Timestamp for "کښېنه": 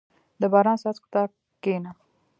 1.63-1.91